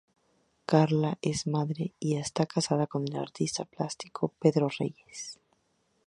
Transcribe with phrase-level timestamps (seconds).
[0.65, 5.39] Carla es madre y está casada con el artista plástico Pedro Reyes.